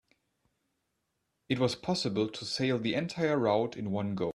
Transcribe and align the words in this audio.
It 1.47 1.59
was 1.59 1.75
possible 1.75 2.27
to 2.27 2.43
sail 2.43 2.79
the 2.79 2.95
entire 2.95 3.37
route 3.37 3.77
in 3.77 3.91
one 3.91 4.15
go. 4.15 4.29